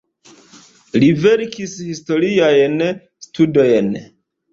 [1.03, 2.79] Li verkis historiajn
[3.27, 3.93] studojn.